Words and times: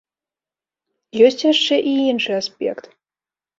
Ёсць 1.27 1.45
яшчэ 1.53 1.75
і 1.93 1.95
іншы 2.11 2.33
аспект. 2.41 2.83